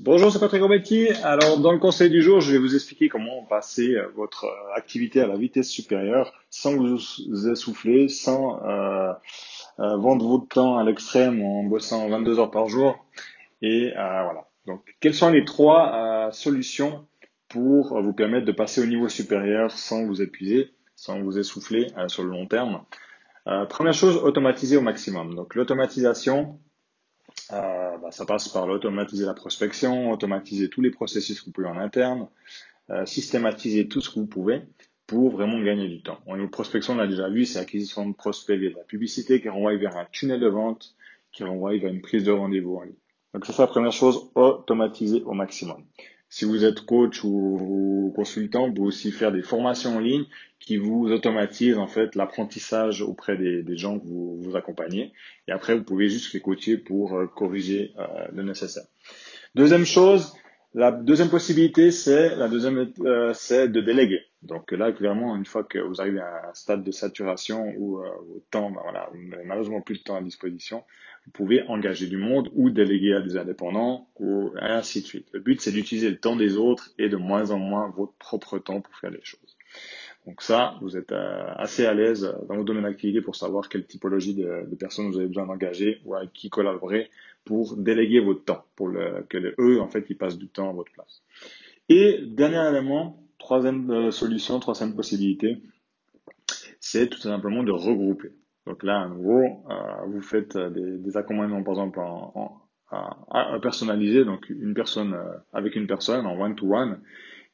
Bonjour, 0.00 0.30
c'est 0.30 0.38
Patrick 0.38 0.62
Robetti. 0.62 1.08
Alors, 1.24 1.58
dans 1.58 1.72
le 1.72 1.80
conseil 1.80 2.08
du 2.08 2.22
jour, 2.22 2.40
je 2.40 2.52
vais 2.52 2.58
vous 2.58 2.76
expliquer 2.76 3.08
comment 3.08 3.42
passer 3.42 3.96
euh, 3.96 4.06
votre 4.14 4.44
euh, 4.44 4.76
activité 4.76 5.20
à 5.20 5.26
la 5.26 5.36
vitesse 5.36 5.68
supérieure 5.68 6.32
sans 6.50 6.76
vous 6.76 7.48
essouffler, 7.48 8.06
sans 8.06 8.62
euh, 8.62 9.12
vendre 9.76 10.24
votre 10.28 10.46
temps 10.46 10.78
à 10.78 10.84
l'extrême 10.84 11.42
en 11.42 11.64
bossant 11.64 12.08
22 12.08 12.38
heures 12.38 12.52
par 12.52 12.68
jour. 12.68 13.04
Et 13.60 13.90
voilà. 13.92 14.46
Donc, 14.68 14.84
quelles 15.00 15.14
sont 15.14 15.30
les 15.30 15.44
trois 15.44 16.28
solutions 16.30 17.04
pour 17.48 18.00
vous 18.00 18.12
permettre 18.12 18.46
de 18.46 18.52
passer 18.52 18.80
au 18.80 18.86
niveau 18.86 19.08
supérieur 19.08 19.72
sans 19.72 20.04
vous 20.04 20.22
épuiser, 20.22 20.70
sans 20.94 21.20
vous 21.20 21.38
essouffler 21.40 21.88
sur 22.06 22.22
le 22.22 22.30
long 22.30 22.46
terme? 22.46 22.84
Première 23.68 23.94
chose, 23.94 24.16
automatiser 24.16 24.76
au 24.76 24.80
maximum. 24.80 25.34
Donc, 25.34 25.56
l'automatisation, 25.56 26.60
euh, 27.52 27.98
bah, 27.98 28.10
ça 28.10 28.26
passe 28.26 28.48
par 28.48 28.66
l'automatiser 28.66 29.24
la 29.24 29.34
prospection, 29.34 30.10
automatiser 30.10 30.68
tous 30.68 30.80
les 30.80 30.90
processus 30.90 31.40
que 31.40 31.46
vous 31.46 31.52
pouvez 31.52 31.68
en 31.68 31.78
interne, 31.78 32.28
euh, 32.90 33.06
systématiser 33.06 33.88
tout 33.88 34.00
ce 34.00 34.10
que 34.10 34.20
vous 34.20 34.26
pouvez 34.26 34.62
pour 35.06 35.30
vraiment 35.30 35.60
gagner 35.62 35.88
du 35.88 36.02
temps. 36.02 36.18
Au 36.26 36.36
niveau 36.36 36.48
prospection, 36.48 36.94
on 36.94 36.98
a 36.98 37.06
déjà 37.06 37.28
vu, 37.28 37.46
c'est 37.46 37.58
acquisition 37.58 38.06
de 38.08 38.14
prospects 38.14 38.58
via 38.58 38.70
de 38.70 38.76
la 38.76 38.84
publicité 38.84 39.40
qui 39.40 39.48
renvoie 39.48 39.74
vers 39.76 39.96
un 39.96 40.06
tunnel 40.12 40.40
de 40.40 40.48
vente, 40.48 40.94
qui 41.32 41.44
renvoie 41.44 41.76
vers 41.78 41.90
une 41.90 42.02
prise 42.02 42.24
de 42.24 42.30
rendez-vous 42.30 42.76
en 42.76 42.82
ligne. 42.82 42.94
Donc 43.32 43.46
c'est 43.46 43.52
ça 43.52 43.62
la 43.62 43.68
première 43.68 43.92
chose, 43.92 44.30
automatiser 44.34 45.22
au 45.22 45.32
maximum. 45.32 45.84
Si 46.30 46.44
vous 46.44 46.64
êtes 46.64 46.82
coach 46.82 47.24
ou 47.24 48.12
consultant, 48.14 48.68
vous 48.68 48.74
pouvez 48.74 48.88
aussi 48.88 49.12
faire 49.12 49.32
des 49.32 49.42
formations 49.42 49.96
en 49.96 50.00
ligne 50.00 50.24
qui 50.60 50.76
vous 50.76 51.10
automatisent 51.10 51.78
en 51.78 51.86
fait 51.86 52.14
l'apprentissage 52.14 53.00
auprès 53.00 53.36
des, 53.36 53.76
gens 53.76 53.98
que 53.98 54.06
vous, 54.06 54.36
vous 54.38 54.56
accompagnez. 54.56 55.12
Et 55.46 55.52
après, 55.52 55.74
vous 55.74 55.84
pouvez 55.84 56.08
juste 56.08 56.34
les 56.34 56.40
coacher 56.40 56.76
pour 56.76 57.16
euh, 57.16 57.26
corriger 57.26 57.92
euh, 57.98 58.04
le 58.34 58.42
nécessaire. 58.42 58.84
Deuxième 59.54 59.86
chose, 59.86 60.34
la 60.74 60.92
deuxième 60.92 61.30
possibilité, 61.30 61.90
c'est 61.90 62.36
la 62.36 62.48
deuxième, 62.48 62.92
euh, 63.00 63.32
c'est 63.34 63.68
de 63.68 63.80
déléguer. 63.80 64.20
Donc 64.42 64.70
là, 64.72 64.92
clairement, 64.92 65.34
une 65.34 65.46
fois 65.46 65.64
que 65.64 65.78
vous 65.78 66.00
arrivez 66.00 66.20
à 66.20 66.50
un 66.50 66.54
stade 66.54 66.84
de 66.84 66.92
saturation 66.92 67.72
où 67.78 67.98
euh, 67.98 68.08
temps, 68.50 68.70
ben 68.70 68.80
voilà, 68.82 69.08
vous 69.12 69.28
n'avez 69.28 69.44
malheureusement 69.44 69.80
plus 69.80 69.98
de 69.98 70.02
temps 70.04 70.16
à 70.16 70.22
disposition, 70.22 70.84
vous 71.24 71.32
pouvez 71.32 71.62
engager 71.68 72.06
du 72.06 72.16
monde 72.16 72.50
ou 72.54 72.70
déléguer 72.70 73.14
à 73.14 73.20
des 73.20 73.36
indépendants 73.36 74.08
ou 74.16 74.52
ainsi 74.60 75.02
de 75.02 75.06
suite. 75.06 75.26
Le 75.32 75.40
but, 75.40 75.60
c'est 75.60 75.72
d'utiliser 75.72 76.10
le 76.10 76.18
temps 76.18 76.36
des 76.36 76.56
autres 76.56 76.90
et 76.98 77.08
de 77.08 77.16
moins 77.16 77.50
en 77.50 77.58
moins 77.58 77.92
votre 77.96 78.14
propre 78.14 78.58
temps 78.58 78.80
pour 78.80 78.94
faire 78.96 79.10
les 79.10 79.22
choses. 79.22 79.56
Donc 80.28 80.42
ça, 80.42 80.74
vous 80.82 80.98
êtes 80.98 81.10
euh, 81.12 81.46
assez 81.56 81.86
à 81.86 81.94
l'aise 81.94 82.30
dans 82.48 82.56
votre 82.56 82.66
domaine 82.66 82.82
d'activité 82.82 83.22
pour 83.22 83.34
savoir 83.34 83.70
quelle 83.70 83.86
typologie 83.86 84.34
de, 84.34 84.66
personnes 84.78 85.08
vous 85.08 85.16
avez 85.16 85.26
besoin 85.26 85.46
d'engager 85.46 86.02
ou 86.04 86.14
avec 86.14 86.34
qui 86.34 86.50
collaborer 86.50 87.10
pour 87.46 87.78
déléguer 87.78 88.20
votre 88.20 88.44
temps, 88.44 88.62
pour 88.76 88.92
que 89.30 89.54
eux, 89.58 89.80
en 89.80 89.88
fait, 89.88 90.04
ils 90.10 90.18
passent 90.18 90.36
du 90.36 90.48
temps 90.48 90.68
à 90.68 90.72
votre 90.74 90.92
place. 90.92 91.22
Et 91.88 92.20
dernier 92.26 92.62
élément, 92.68 93.22
troisième 93.38 93.90
euh, 93.90 94.10
solution, 94.10 94.60
troisième 94.60 94.94
possibilité, 94.94 95.62
c'est 96.78 97.08
tout 97.08 97.20
simplement 97.20 97.62
de 97.62 97.72
regrouper. 97.72 98.32
Donc 98.66 98.82
là, 98.82 99.08
en 99.08 99.14
gros, 99.14 99.64
euh, 99.70 100.04
vous 100.08 100.20
faites 100.20 100.58
des, 100.58 101.16
accompagnements, 101.16 101.62
par 101.62 101.72
exemple, 101.72 102.00
en, 102.00 102.60
en, 102.90 103.58
donc 104.26 104.50
une 104.50 104.74
personne 104.74 105.16
avec 105.54 105.74
une 105.74 105.86
personne 105.86 106.26
en 106.26 106.38
one-to-one, 106.38 106.90
one 106.90 107.00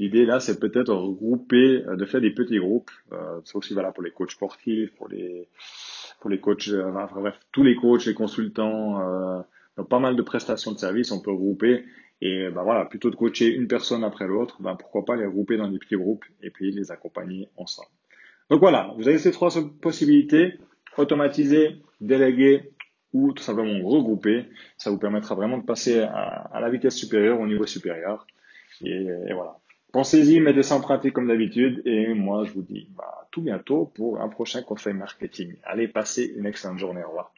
L'idée 0.00 0.24
là, 0.24 0.40
c'est 0.40 0.58
peut-être 0.58 0.94
regrouper, 0.94 1.84
euh, 1.86 1.94
de 1.94 2.06
faire 2.06 2.22
des 2.22 2.30
petits 2.30 2.58
groupes. 2.58 2.90
Euh, 3.12 3.38
c'est 3.44 3.54
aussi 3.56 3.74
valable 3.74 3.92
pour 3.92 4.02
les 4.02 4.10
coachs 4.10 4.30
sportifs, 4.30 4.94
pour 4.96 5.08
les 5.08 5.46
pour 6.20 6.30
les 6.30 6.40
coachs, 6.40 6.68
euh, 6.68 6.90
enfin, 6.96 7.20
bref, 7.20 7.38
tous 7.52 7.62
les 7.62 7.76
coachs, 7.76 8.06
les 8.06 8.14
consultants, 8.14 8.98
euh, 9.02 9.42
dans 9.76 9.84
pas 9.84 9.98
mal 9.98 10.16
de 10.16 10.22
prestations 10.22 10.72
de 10.72 10.78
services, 10.78 11.12
on 11.12 11.20
peut 11.20 11.30
regrouper. 11.30 11.84
Et 12.22 12.48
ben 12.48 12.62
voilà, 12.62 12.86
plutôt 12.86 13.10
de 13.10 13.16
coacher 13.16 13.48
une 13.48 13.68
personne 13.68 14.02
après 14.02 14.26
l'autre, 14.26 14.62
ben 14.62 14.74
pourquoi 14.74 15.04
pas 15.04 15.16
les 15.16 15.26
regrouper 15.26 15.58
dans 15.58 15.68
des 15.68 15.78
petits 15.78 15.96
groupes 15.96 16.24
et 16.42 16.48
puis 16.48 16.70
les 16.70 16.90
accompagner 16.90 17.50
ensemble. 17.56 17.90
Donc 18.48 18.60
voilà, 18.60 18.94
vous 18.96 19.06
avez 19.06 19.18
ces 19.18 19.32
trois 19.32 19.50
possibilités 19.82 20.54
automatiser, 20.96 21.76
déléguer 22.00 22.72
ou 23.12 23.32
tout 23.32 23.42
simplement 23.42 23.86
regrouper. 23.86 24.46
Ça 24.78 24.90
vous 24.90 24.98
permettra 24.98 25.34
vraiment 25.34 25.58
de 25.58 25.64
passer 25.64 26.00
à, 26.00 26.58
la 26.58 26.70
vitesse 26.70 26.96
supérieure, 26.96 27.38
au 27.40 27.46
niveau 27.46 27.66
supérieur. 27.66 28.26
Et 28.82 29.32
voilà. 29.34 29.60
Pensez-y, 29.92 30.40
mettez 30.40 30.62
ça 30.62 30.76
en 30.76 30.80
comme 31.10 31.26
d'habitude 31.26 31.82
et 31.84 32.14
moi 32.14 32.44
je 32.44 32.52
vous 32.52 32.62
dis 32.62 32.88
bah, 32.96 33.26
tout 33.30 33.42
bientôt 33.42 33.86
pour 33.86 34.20
un 34.20 34.28
prochain 34.28 34.62
conseil 34.62 34.94
marketing. 34.94 35.56
Allez, 35.64 35.88
passez 35.88 36.32
une 36.36 36.46
excellente 36.46 36.78
journée. 36.78 37.02
Au 37.02 37.08
revoir. 37.08 37.32